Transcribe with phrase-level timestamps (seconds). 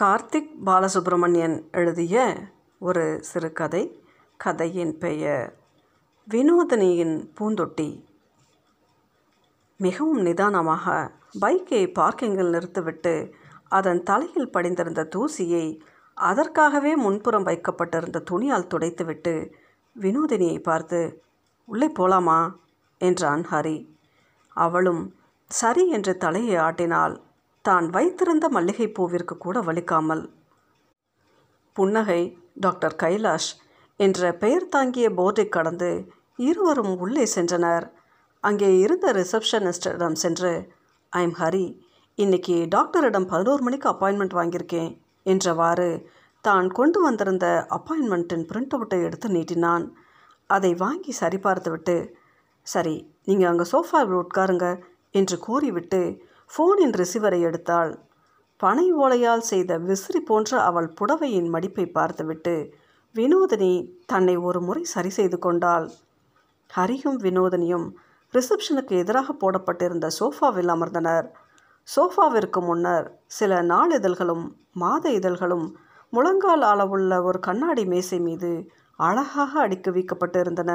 [0.00, 2.36] கார்த்திக் பாலசுப்ரமணியன் எழுதிய
[2.78, 4.02] ஒரு சிறுகதை.
[4.36, 5.58] கதையின் பெயர்
[6.30, 8.04] வினோதினியின் பூந்தொட்டி.
[9.76, 13.34] மிகவும் நிதானமாக பைக்கை பார்க்கிங்கில் நிறுத்திவிட்டு
[13.68, 15.80] அதன் தலையில் படிந்திருந்த தூசியை
[16.14, 19.52] அதற்காகவே முன்புறம் வைக்கப்பட்டிருந்த துணியால் துடைத்துவிட்டு
[20.00, 21.22] வினோதினியை பார்த்து
[21.64, 22.52] உள்ளே போலாமா?
[22.98, 23.86] என்றான் ஹரி.
[24.48, 25.14] அவளும்
[25.46, 27.20] சரி என்று தலையை ஆட்டினாள்.
[27.64, 30.22] தான் வைத்திருந்த மல்லிகைப்பூவிற்கு கூட வலிக்காமல்.
[31.76, 32.20] புன்னகை
[32.64, 33.50] டாக்டர் கைலாஷ்
[34.00, 35.90] என்ற பெயர் தாங்கிய போர்டை கடந்து
[36.38, 37.86] இருவரும் உள்ளே சென்றனர்.
[38.44, 40.52] அங்கே இருந்த ரிசப்ஷனிஸ்டிடம் சென்று
[41.12, 41.66] ஐம் ஹரி
[42.18, 44.90] இன்னைக்கு டாக்டரிடம் பதினோரு மணிக்கு அப்பாயின்மெண்ட் வாங்கியிருக்கேன்
[45.26, 45.90] என்றவாறு
[46.44, 47.46] தான் கொண்டு வந்திருந்த
[47.76, 49.84] அப்பாயின்மெண்ட்டின் பிரிண்ட் அவுட்டை எடுத்து நீட்டினான்.
[50.50, 51.96] அதை வாங்கி சரிபார்த்துவிட்டு
[52.66, 52.96] சரி
[53.28, 54.66] நீங்கள் அங்கே சோஃபாவில் உட்காருங்க
[55.10, 56.00] என்று கூறிவிட்டு
[56.50, 57.92] ஃபோனின் ரிசீவரை எடுத்தாள்.
[58.60, 62.54] பனை ஓலையால் செய்த விசிறி போன்ற அவள் புடவையின் மடிப்பை பார்த்துவிட்டு
[63.14, 63.72] வினோதினி
[64.06, 65.86] தன்னை ஒரு முறை சரி செய்து கொண்டாள்.
[66.70, 67.86] ஹரியும் வினோதினியும்
[68.34, 71.26] ரிசப்ஷனுக்கு எதிராக போடப்பட்டிருந்த சோஃபாவில் அமர்ந்தனர்.
[71.88, 73.06] சோஃபாவிற்கு முன்னர்
[73.38, 74.44] சில நாளிதழ்களும்
[74.82, 75.66] மாத இதழ்களும்
[76.12, 78.52] முழங்கால் அளவுள்ள ஒரு கண்ணாடி மேசை மீது
[78.98, 80.72] அழகாக அடுக்கி வைக்கப்பட்டிருந்தன.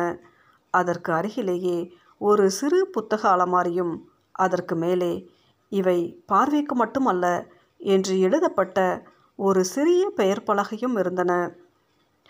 [0.74, 1.78] அதற்கு அருகிலேயே
[2.22, 3.94] ஒரு சிறு புத்தக அலமாரியும்
[4.46, 5.14] அதற்கு மேலே
[5.72, 7.26] இவை பார்வைக்கு மட்டுமல்ல
[7.82, 8.78] என்று எழுதப்பட்ட
[9.40, 11.32] ஒரு சிறிய பெயர் பலகையும் இருந்தன.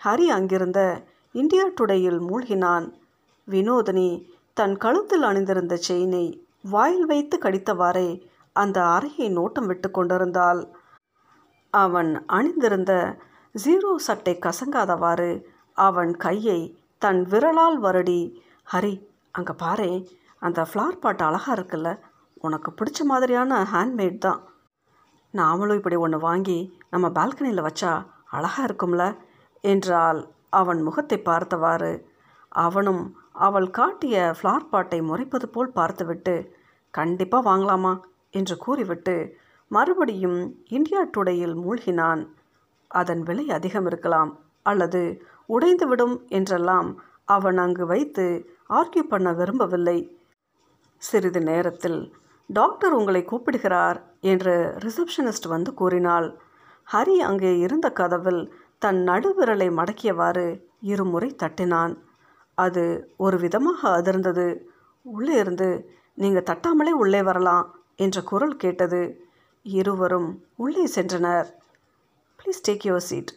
[0.00, 0.80] ஹரி அங்கிருந்த
[1.34, 2.86] இந்தியா டுடேயில் மூழ்கினான்.
[3.48, 4.08] வினோதினி
[4.56, 6.24] தன் கழுத்தில் அணிந்திருந்த செயினை
[6.70, 8.08] வாயில் வைத்து கடித்தவாறே
[8.56, 10.60] அந்த அறையை நோட்டம் விட்டு கொண்டிருந்தாள்.
[11.74, 12.92] அவன் அணிந்திருந்த
[13.54, 15.30] ஜீரோ சட்டை கசங்காதவாறு
[15.76, 16.60] அவன் கையை
[17.02, 18.20] தன் விரலால் வருடி
[18.72, 18.94] ஹரி
[19.30, 19.88] அங்கே பாரு
[20.38, 21.90] அந்த ஃப்ளார் பாட்டு அழகாக இருக்குல்ல
[22.40, 24.40] உனக்கு பிடிச்ச மாதிரியான ஹேண்ட்மேட் தான்.
[25.34, 26.58] நாமளும் இப்படி ஒன்று வாங்கி
[26.90, 27.92] நம்ம பால்கனியில் வச்சா
[28.26, 29.04] அழகாக இருக்கும்ல?
[29.64, 30.20] என்றால்
[30.50, 31.92] அவன் முகத்தை பார்த்தவாறு
[32.64, 33.02] அவனும்
[33.46, 36.34] அவள் காட்டிய ஃப்ளார் பாட்டை முறைப்பது போல் பார்த்துவிட்டு
[36.90, 37.94] கண்டிப்பாக வாங்கலாமா?
[38.30, 39.16] என்று கூறிவிட்டு
[39.70, 42.22] மறுபடியும் இந்தியா டுடேயில் மூழ்கினான்.
[42.90, 44.30] அதன் விலை அதிகம் இருக்கலாம்
[44.62, 45.00] அல்லது
[45.48, 46.88] உடைந்துவிடும் என்றெல்லாம்
[47.24, 48.26] அவன் அங்கு வைத்து
[48.70, 49.98] ஆர்கியூ பண்ண விரும்பவில்லை.
[51.02, 52.00] சிறிது நேரத்தில்
[52.46, 56.28] டாக்டர் உங்களை கூப்பிடுகிறார் என்று ரிசப்ஷனிஸ்ட் வந்து கூறினாள்.
[56.92, 58.42] ஹரி அங்கே இருந்த கதவில்
[58.78, 60.46] தன் நடுவிரலை மடக்கியவாறு
[60.80, 61.94] இருமுறை தட்டினான்.
[62.54, 64.46] அது ஒரு விதமாக அதிர்ந்தது.
[65.02, 65.68] உள்ளே இருந்து
[66.14, 69.02] நீங்கள் தட்டாமலே உள்ளே வரலாம் என்ற குரல் கேட்டது.
[69.62, 71.48] இருவரும் உள்ளே சென்றனர்.
[72.38, 73.32] Please take your seat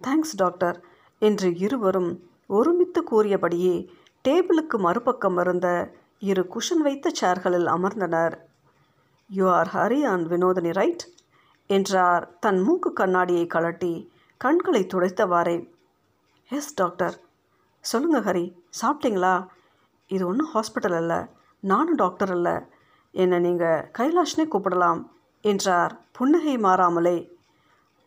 [0.00, 0.78] thanks doctor
[1.18, 2.10] என்று இருவரும்
[2.46, 3.74] ஒருமித்து கூறியபடியே
[4.24, 5.68] டேபிளுக்கு மறுபக்கம் இருந்த
[6.28, 8.34] இரு குஷன் வைத்த சேர்களில் அமர்ந்தனர்.
[9.30, 11.04] You are Hari and Vinodhini right
[11.70, 12.24] என்றார்.
[12.44, 13.94] தன் மூக்கு கண்ணாடியை கழட்டி
[14.40, 15.56] கண்களை துடைத்தவாறே.
[16.50, 17.16] எஸ் டாக்டர்
[17.84, 18.46] சொல்லுங்க ஹரி
[18.80, 19.34] சாப்பிட்டீங்களா?
[20.10, 21.14] இது ஒன்றும் ஹாஸ்பிட்டல் அல்ல.
[21.72, 22.48] நானும் டாக்டர் அல்ல.
[23.14, 25.00] என்னை நீங்கள் கைலாஷ்னே கூப்பிடலாம்
[25.44, 25.92] என்றார்.
[26.12, 27.16] புன்னகை மாறாமலே.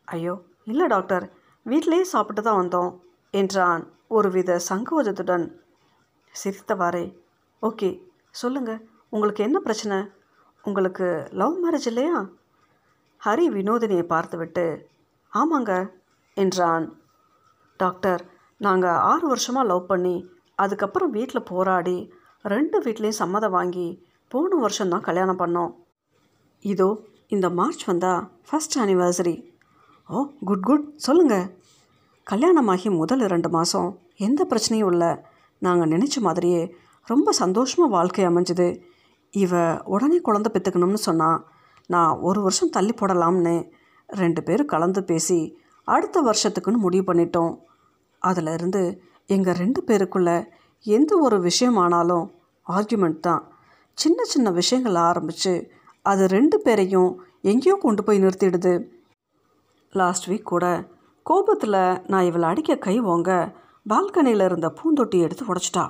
[0.07, 0.35] ஐயோ
[0.71, 1.25] இல்லை டாக்டர்
[1.65, 2.91] வீட்டிலேயே சாப்பிட்டு தான் வந்தோம்
[3.33, 3.83] என்றான்.
[4.17, 5.47] ஒருவித சங்கோஜத்துடன்
[6.33, 7.05] சிரித்தவாறே.
[7.63, 7.89] ஓகே
[8.41, 8.81] சொல்லுங்கள்
[9.15, 9.97] உங்களுக்கு என்ன பிரச்சனை?
[10.63, 11.07] உங்களுக்கு
[11.41, 12.17] லவ் மேரேஜ் இல்லையா?
[13.21, 14.65] ஹரி வினோதினியை பார்த்துவிட்டு
[15.33, 15.73] ஆமாங்க
[16.37, 16.85] என்றான்.
[17.79, 18.21] டாக்டர்
[18.65, 20.15] நாங்கள் ஆறு வருஷமாக லவ் பண்ணி
[20.63, 21.97] அதுக்கப்புறம் வீட்டில் போராடி
[22.53, 23.87] ரெண்டு வீட்லேயும் சம்மதம் வாங்கி
[24.31, 25.71] போன வருஷம்தான் கல்யாணம் பண்ணோம்.
[26.65, 26.89] இதோ
[27.35, 29.35] இந்த மார்ச் வந்தால் first anniversary
[30.09, 30.19] oh
[30.49, 31.47] good good சொல்லுங்கள்
[32.27, 33.89] கல்யாணமாகி முதல் இரண்டு மாதம்
[34.27, 35.11] எந்த பிரச்சனையும் இல்லை.
[35.61, 36.61] நாங்கள் நினச்ச மாதிரியே
[37.11, 38.67] ரொம்ப சந்தோஷமாக வாழ்க்கை அமைஞ்சுது.
[39.33, 39.53] இவ
[39.93, 41.39] உடனே குழந்த பெற்றுக்கணும்னு சொன்னால்
[41.93, 43.55] நான் ஒரு வருஷம் தள்ளி போடலாம்னு.
[44.21, 45.39] ரெண்டு பேரும் கலந்து பேசி
[45.87, 47.53] அடுத்த வருஷத்துக்குன்னு முடிவு பண்ணிட்டோம்.
[48.21, 48.81] அதிலிருந்து
[49.35, 50.31] எங்கள் ரெண்டு பேருக்குள்ள
[50.85, 52.25] எந்த ஒரு விஷயமானாலும்
[52.67, 53.43] ஆர்கியூமெண்ட் தான்.
[53.97, 55.53] சின்ன சின்ன விஷயங்கள் ஆரம்பித்து
[56.05, 57.11] அது ரெண்டு பேரையும்
[57.51, 58.73] எங்கேயோ கொண்டு போய் நிறுத்திடுது.
[59.93, 60.65] லாஸ்ட் வீக் கூட
[61.25, 61.79] கோபத்தில்
[62.11, 63.31] நான் இவளை அடிக்க கை ஓங்க
[63.91, 65.85] பால்கனியில் இருந்த பூந்தொட்டி எடுத்து உடச்சிட்டா.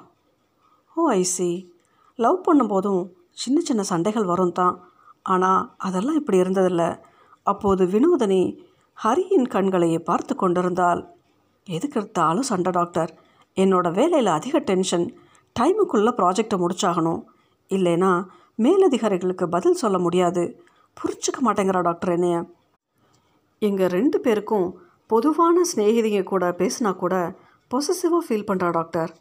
[0.98, 1.50] ஓ ஐசி
[2.20, 3.02] லவ் பண்ணும்போதும்
[3.42, 4.76] சின்ன சின்ன சண்டைகள் வரும் தான்
[5.34, 6.84] ஆனால் அதெல்லாம் இப்படி இருந்ததில்ல.
[7.46, 8.42] அப்போது வினோதினி
[8.98, 11.02] ஹரியின் கண்களையே பார்த்து கொண்டிருந்தாள்.
[11.68, 13.12] எதுக்கு எடுத்தாலும் சண்டை டாக்டர்
[13.58, 15.06] என்னோட வேலையில் அதிக டென்ஷன்
[15.56, 17.22] டைமுக்குள்ளே ப்ராஜெக்டை முடிச்சாகணும்.
[17.70, 18.12] இல்லைனா
[18.60, 20.44] மேலதிகாரிகளுக்கு பதில் சொல்ல முடியாது.
[20.98, 22.38] புரிஞ்சுக்க மாட்டேங்கிறா டாக்டர் என்னைய.
[23.62, 24.68] எங்கள் ரெண்டு பேருக்கும்
[25.10, 27.16] பொதுவான ஸ்நேகிதிங்க கூட பேசினா கூட
[27.72, 29.12] பொசசிவாக ஃபீல் பண்ணுறா டாக்டர்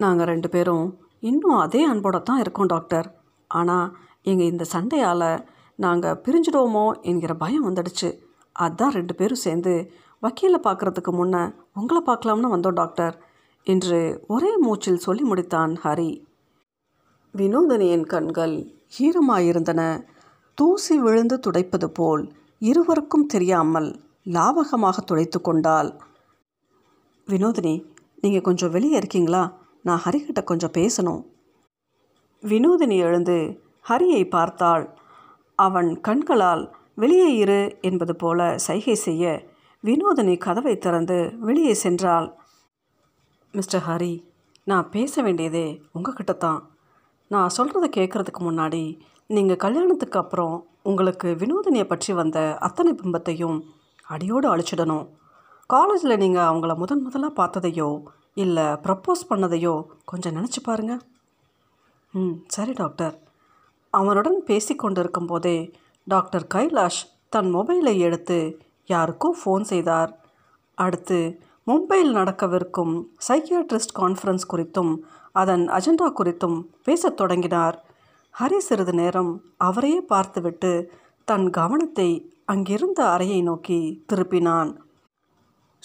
[0.00, 0.86] நாங்கள் ரெண்டு பேரும்
[1.28, 3.06] இன்னும் அதே அன்போட தான் இருக்கோம் டாக்டர்.
[3.50, 3.86] ஆனால்
[4.30, 5.28] எங்கள் இந்த சண்டையால்
[5.78, 8.08] நாங்கள் பிரிஞ்சிடுவோமோ என்கிற பயம் வந்துடுச்சு.
[8.56, 9.72] அதான் ரெண்டு பேரும் சேர்ந்து
[10.22, 11.42] வக்கீலை பார்க்குறதுக்கு முன்னே
[11.80, 13.14] உங்களை பார்க்கலாம்னு வந்தோம் டாக்டர்.
[13.66, 13.98] என்று
[14.34, 16.10] ஒரே மூச்சில் சொல்லி முடித்தான் ஹரி.
[17.34, 18.54] வினோதனியின் கண்கள்
[18.98, 19.82] ஈரமாயிருந்தன.
[20.58, 22.22] தூசி விழுந்து துடைப்பது போல்
[22.68, 23.88] இருவருக்கும் தெரியாமல்
[24.34, 25.90] லாவகமாக துடைத்து கொண்டாள்.
[27.28, 27.74] வினோதினி
[28.22, 29.42] நீங்கள் கொஞ்சம் வெளியே இருக்கீங்களா?
[29.84, 31.22] நான் ஹரிக்கிட்ட கொஞ்சம் பேசணும்.
[32.42, 33.36] வினோதினி எழுந்து
[33.88, 34.84] ஹரியை பார்த்தாள்.
[35.58, 36.62] அவன் கண்களால்
[37.02, 39.24] வெளியே இரு என்பது போல சைகை செய்ய
[39.84, 42.28] வினோதினி கதவை திறந்து வெளியே சென்றாள்.
[43.54, 44.14] மிஸ்டர் ஹரி
[44.66, 45.66] நான் பேச வேண்டியதே
[45.96, 46.60] உங்ககிட்ட தான்.
[47.30, 48.82] நான் சொல்கிறத கேட்குறதுக்கு முன்னாடி
[49.30, 50.56] நீங்கள் கல்யாணத்துக்கு அப்புறம்
[50.90, 53.58] உங்களுக்கு வினோதினியை பற்றி வந்த அத்தனை பிம்பத்தையும்
[54.14, 55.06] அடியோடு அழிச்சிடணும்.
[55.70, 57.88] காலேஜில் நீங்கள் அவங்கள முதன் முதலாக பார்த்ததையோ
[58.36, 61.02] இல்லை ப்ரப்போஸ் பண்ணதையோ கொஞ்சம் நினச்சி பாருங்கள்
[62.14, 63.14] ம் சரி டாக்டர்
[63.92, 65.58] அவனுடன் பேசி கொண்டிருக்கும் போதே
[66.06, 68.38] டாக்டர் கைலாஷ் தன் மொபைலை எடுத்து
[68.88, 70.10] யாருக்கோ ஃபோன் செய்தார்.
[70.78, 71.18] அடுத்து
[71.66, 72.94] மும்பையில் நடக்கவிருக்கும்
[73.28, 74.92] சைக்கியாட்ரிஸ்ட் கான்ஃபரன்ஸ் குறித்தும்
[75.32, 77.76] அதன் அஜெண்டா குறித்தும் பேசத் தொடங்கினார்.
[78.34, 80.72] ஹரி சிறிது நேரம் அவரையே பார்த்துவிட்டு
[81.28, 82.08] தன் கவனத்தை
[82.44, 83.78] அங்கிருந்த அறையை நோக்கி
[84.12, 84.70] திருப்பினான்.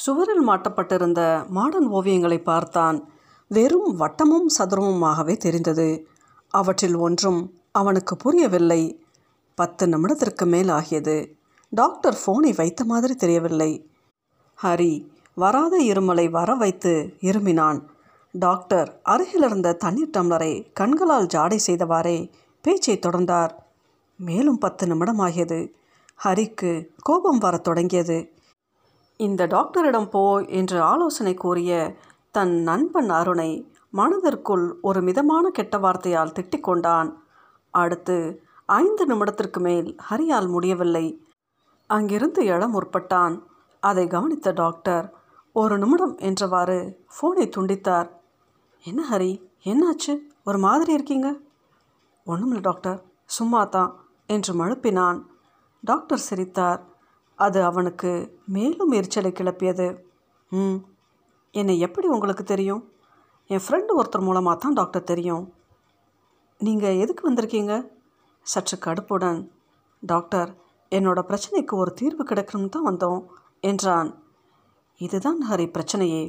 [0.06, 3.10] சுவரில் மாட்டப்பட்டிருந்த மாடர்ன் ஓவியங்களை பார்த்தான்.
[3.48, 6.08] வெறும் வட்டமும் சதுரமுமாகவே தெரிந்தது.
[6.50, 9.04] அவற்றில் ஒன்றும் அவனுக்கு புரியவில்லை.
[9.56, 11.36] பத்து நிமிடத்திற்கு மேல் ஆகியது.
[11.70, 13.90] டாக்டர் ஃபோனை வைத்த மாதிரி தெரியவில்லை.
[14.64, 17.84] ஹரி வராத இருமலை வர வைத்து இருமினான்.
[18.32, 22.32] டாக்டர் அருகில் இருந்த தண்ணீர் டம்ளரை கண்களால் ஜாடை செய்தவாறே
[22.62, 23.50] பேச்சை தொடர்ந்தார்.
[24.16, 25.74] மேலும் பத்து நிமிடமாகியது
[26.24, 28.34] ஹரிக்கு கோபம் வரத் தொடங்கியது.
[29.20, 31.72] இந்த டாக்டரிடம் போ என்று ஆலோசனை கூறிய
[32.32, 33.52] தன் நண்பன் அருணை
[33.90, 37.10] மனதிற்குள் ஒரு மிதமான கெட்ட வார்த்தையால் திட்டிக் கொண்டான்.
[37.74, 38.18] அடுத்து
[38.66, 41.06] ஐந்து நிமிடத்திற்கு மேல் ஹரியால் முடியவில்லை.
[41.90, 43.36] அங்கிருந்து எழ முற்பட்டான்.
[43.84, 45.14] அதை கவனித்த டாக்டர்
[45.56, 46.80] ஒரு நிமிடம் என்றவாறு
[47.16, 48.10] ஃபோனை துண்டித்தார்.
[48.84, 49.32] என்ன ஹரி
[49.64, 50.14] என்னாச்சு?
[50.44, 51.30] ஒரு மாதிரி இருக்கீங்க?
[52.28, 53.92] ஒன்றுமில்ல டாக்டர் சும்மா தான்
[54.28, 55.20] என்று மழுப்பினான்.
[55.84, 56.82] டாக்டர் சிரித்தார்.
[57.46, 58.12] அது அவனுக்கு
[58.56, 59.88] மேலும் எரிச்சலை கிளப்பியது.
[60.52, 60.80] ம்
[61.54, 62.82] என்னை எப்படி உங்களுக்கு தெரியும்?
[63.50, 65.46] என் ஃப்ரெண்டு ஒருத்தர் மூலமாக தான் டாக்டர் தெரியும்.
[66.60, 67.74] நீங்கள் எதுக்கு வந்திருக்கீங்க?
[68.46, 69.40] சற்று கடுப்புடன்
[70.04, 70.50] டாக்டர்
[70.92, 73.22] என்னோட பிரச்சனைக்கு ஒரு தீர்வு கிடைக்கணும்னு தான் வந்தோம்
[73.70, 74.10] என்றான்.
[75.02, 76.24] இதுதான் ஹரி பிரச்சனையே.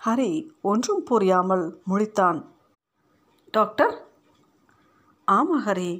[0.00, 0.30] ஹரி
[0.70, 2.38] ஒன்றும் புரியாமல் முழித்தான்.
[3.56, 3.94] டாக்டர்
[5.28, 5.90] ஆமாம் ஹரி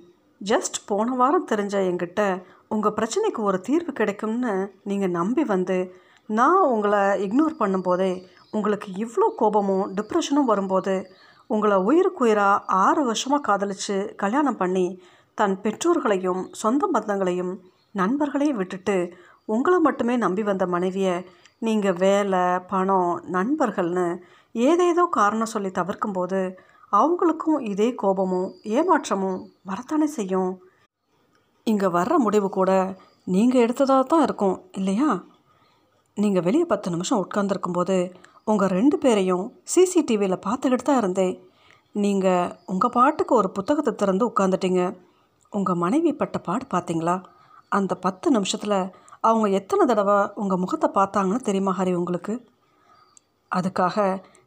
[0.40, 2.22] ஜஸ்ட் போன வாரம் தெரிஞ்ச என்கிட்ட
[2.70, 5.78] உங்கள் பிரச்சனைக்கு ஒரு தீர்வு கிடைக்கும்னு நீங்கள் நம்பி வந்து
[6.28, 8.12] நான் உங்களை இக்னோர் பண்ணும்போதே
[8.50, 10.94] உங்களுக்கு இவ்வளோ கோபமும் டிப்ரெஷனும் வரும்போது
[11.46, 14.86] உங்களை உயிருக்குயிராக ஆறு வருஷமாக காதலித்து கல்யாணம் பண்ணி
[15.34, 17.54] தன் பெற்றோர்களையும் சொந்த பந்தங்களையும்
[17.90, 18.96] நண்பர்களையும் விட்டுட்டு
[19.46, 21.24] உங்களை மட்டுமே நம்பி வந்த மனைவியை
[21.58, 24.06] நீங்கள் வேலை பணம் நண்பர்கள்னு
[24.54, 26.40] ஏதேதோ காரணம் சொல்லி தவிர்க்கும்போது
[26.92, 30.50] அவங்களுக்கும் இதே கோபமும் ஏமாற்றமும் வரத்தானே செய்யும்?
[31.70, 32.70] இங்கே வர்ற முடிவு கூட
[33.34, 35.10] நீங்கள் எடுத்ததாக தான் இருக்கும் இல்லையா?
[36.16, 37.96] நீங்கள் வெளியே பத்து நிமிஷம் உட்காந்துருக்கும்போது
[38.50, 41.34] உங்கள் ரெண்டு பேரையும் சிசிடிவியில் பார்த்துக்கிட்டு தான் இருந்தேன்.
[42.04, 44.82] நீங்கள் உங்கள் பாட்டுக்கு ஒரு புத்தகத்தை திறந்து உட்காந்துட்டீங்க
[45.52, 47.16] உங்கள் மனைவி பட்ட பாடு பார்த்தீங்களா?
[47.78, 48.78] அந்த பத்து நிமிஷத்தில்
[49.28, 52.34] அவங்க எத்தனை தடவை உங்கள் முகத்தை பார்த்தாங்கன்னு தெரியுமா ஹரி உங்களுக்கு?
[53.50, 53.96] அதுக்காக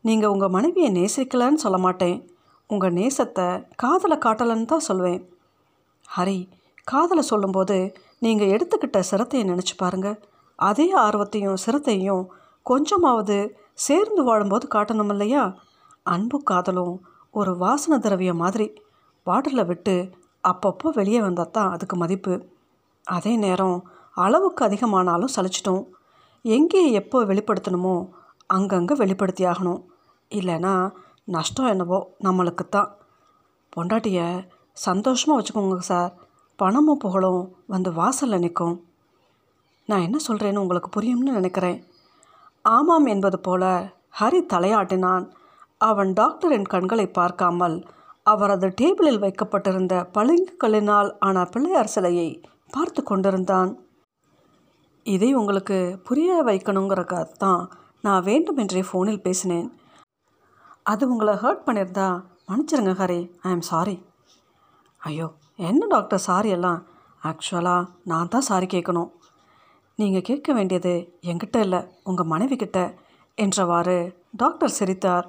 [0.08, 2.18] நீங்கள் உங்கள் மனைவியை நேசிக்கலன்னு சொல்ல மாட்டேன்.
[2.70, 3.48] உங்கள் நேசத்தை
[3.84, 5.22] காதலை காட்டலைன்னு தான் சொல்லுவேன்
[6.06, 6.40] ஹரி
[6.88, 7.78] காதலை சொல்லும்போது
[8.20, 10.20] நீங்கள் எடுத்துக்கிட்ட சிரத்தையை நினச்சி பாருங்கள்
[10.60, 12.24] அதே ஆர்வத்தையும் சிரத்தையும்
[12.66, 13.38] கொஞ்சமாவது
[13.86, 15.44] சேர்ந்து வாழும்போது காட்டணும் இல்லையா?
[16.06, 16.96] அன்பு காதலும்
[17.34, 18.68] ஒரு வாசன திரவியம் மாதிரி.
[19.28, 19.96] பாட்டிலில் விட்டு
[20.44, 22.34] அப்பப்போ வெளியே வந்தால் தான் அதுக்கு மதிப்பு.
[23.08, 23.78] அதே நேரம்
[24.26, 25.84] அளவுக்கு அதிகமானாலும் சலிச்சிட்டோம்.
[26.46, 27.96] எங்கே எப்போ வெளிப்படுத்தணுமோ
[28.50, 29.82] அங்கங்கே வெளிப்படுத்தி ஆகணும்.
[30.32, 30.74] இல்லைன்னா
[31.36, 32.90] நஷ்டம் என்னவோ நம்மளுக்கு தான்.
[33.74, 34.28] பொண்டாட்டியை
[34.78, 36.12] சந்தோஷமாக வச்சுக்கோங்க சார்.
[36.62, 38.76] பணமும் புகழும் வந்து வாசலில் நிற்கும்
[39.90, 41.80] நான் என்ன சொல்கிறேன்னு உங்களுக்கு புரியும்னு நினைக்கிறேன்.
[42.66, 43.64] ஆமாம் என்பது போல
[44.20, 45.26] ஹரி தலையாட்டினான்.
[45.88, 47.78] அவன் டாக்டரின் கண்களை பார்க்காமல்
[48.32, 52.30] அவரது டேபிளில் வைக்கப்பட்டிருந்த பளிங்குகளினால் ஆன பிள்ளையார் சிலையை
[52.76, 53.72] பார்த்து கொண்டிருந்தான்.
[55.06, 55.78] இதை உங்களுக்கு
[56.08, 57.62] புரிய வைக்கணுங்கிறக்காக தான்
[58.06, 59.68] நான் வேண்டுமென்றே ஃபோனில் பேசினேன்.
[60.92, 62.08] அது உங்களை ஹர்ட் பண்ணியிருந்தா
[62.50, 63.98] மன்னிச்சிருங்க ஹரி ஐ எம் சாரி
[65.02, 65.28] ஐயோ
[65.62, 66.80] என்ன டாக்டர் சாரி எல்லாம்?
[67.22, 69.10] ஆக்சுவலாக நான் தான் சாரி கேட்கணும்.
[69.96, 72.80] நீங்கள் கேட்க வேண்டியது என்கிட்ட இல்லை உங்கள் மனைவி கிட்ட
[73.38, 73.98] என்றவாறு
[74.32, 75.28] டாக்டர் சிரித்தார்.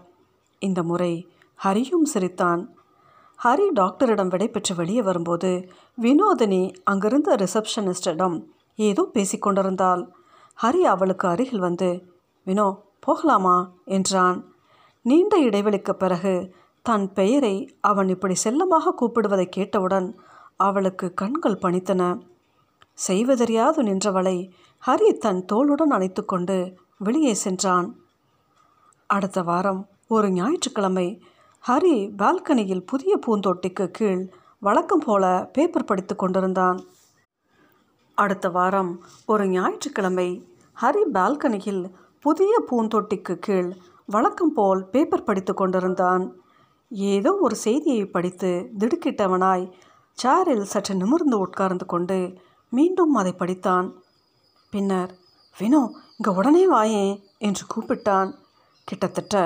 [0.59, 1.12] இந்த முறை
[1.65, 2.62] ஹரியும் சிரித்தான்.
[3.45, 5.51] ஹரி டாக்டரிடம் விடைபெற்று வெளியே வரும்போது
[6.03, 8.37] வினோதினி அங்கிருந்த ரிசப்ஷனிஸ்டிடம்
[8.79, 10.03] ஏதோ பேசிக்கொண்டிருந்தாள்
[10.59, 11.91] ஹரி அவளுக்கு அருகில் வந்து
[12.47, 12.69] வினோ
[13.01, 13.57] போகலாமா?
[13.85, 14.39] என்றான்.
[15.05, 16.35] நீண்ட இடைவெளிக்கு பிறகு
[16.83, 20.19] தன் பெயரை அவன் இப்படி செல்லமாக கூப்பிடுவதை கேட்டவுடன்
[20.57, 22.23] அவளுக்கு கண்கள் பணித்தன.
[22.95, 24.51] செய்வதறியாது நின்றவளை
[24.87, 27.97] ஹரி தன் தோளுடன் அணைத்து கொண்டு வெளியே சென்றான்.
[29.07, 31.23] அடுத்த வாரம் ஒரு ஞாயிற்றுக்கிழமை
[31.69, 36.81] ஹரி பால்கனியில் புதிய பூந்தொட்டிக்கு கீழ் வழக்கம் போல பேப்பர் படித்து கொண்டிருந்தான்.
[38.15, 40.49] அடுத்த வாரம் ஒரு ஞாயிற்றுக்கிழமை
[40.83, 43.73] ஹரி பால்கனியில் புதிய பூந்தொட்டிக்கு கீழ்
[44.07, 46.41] வழக்கம் போல் பேப்பர் படித்து கொண்டிருந்தான்.
[46.93, 49.65] ஏதோ ஒரு செய்தியை படித்து திடுக்கிட்டவனாய்
[50.19, 52.19] சேரில் சற்று நிமிர்ந்து உட்கார்ந்து கொண்டு
[52.73, 53.89] மீண்டும் அதை படித்தான்.
[54.73, 55.13] பின்னர்
[55.57, 55.83] வினோ
[56.17, 58.31] இங்கே உடனே வாயேன் என்று கூப்பிட்டான்.
[58.89, 59.37] கிட்டத்தட்ட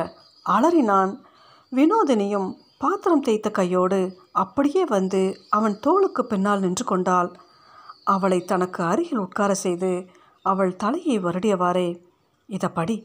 [0.47, 1.13] அலறினான்.
[1.73, 2.49] வினோதினியும்
[2.79, 4.01] பாத்திரம் தேய்த்த கையோடு
[4.33, 7.31] அப்படியே வந்து அவன் தோளுக்கு பின்னால் நின்று கொண்டாள்.
[8.05, 9.93] அவளை தனக்கு அருகில் உட்கார செய்து
[10.43, 11.89] அவள் தலையை வருடியவாறே
[12.49, 12.97] இதை படி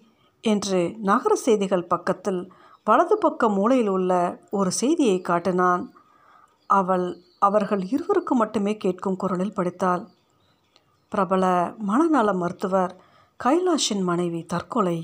[0.43, 2.41] என்று நகர செய்திகள் பக்கத்தில்
[2.83, 4.11] வலது பக்க மூலையில் உள்ள
[4.51, 5.83] ஒரு செய்தியை காட்டினான்.
[6.69, 7.05] அவள்
[7.39, 10.03] அவர்கள் இருவருக்கு மட்டுமே கேட்கும் குரலில் படித்தாள்.
[11.11, 12.93] பிரபல மனநல மருத்துவர்
[13.43, 14.97] கைலாஷின் மனைவி தற்கொலை